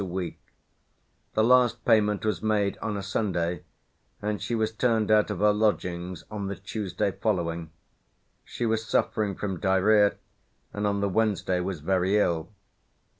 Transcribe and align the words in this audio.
a 0.01 0.03
week; 0.03 0.39
the 1.35 1.43
last 1.43 1.85
payment 1.85 2.25
was 2.25 2.41
made 2.41 2.75
on 2.79 2.97
a 2.97 3.03
Sunday, 3.03 3.63
and 4.19 4.41
she 4.41 4.55
was 4.55 4.71
turned 4.73 5.11
out 5.11 5.29
of 5.29 5.37
her 5.37 5.53
lodgings 5.53 6.23
on 6.31 6.47
the 6.47 6.55
Tuesday 6.55 7.11
following; 7.11 7.69
she 8.43 8.65
was 8.65 8.83
suffering 8.83 9.35
from 9.35 9.59
diarrhoea, 9.59 10.13
and 10.73 10.87
on 10.87 11.01
the 11.01 11.09
Wednesday 11.09 11.59
was 11.59 11.81
very 11.81 12.17
ill. 12.17 12.49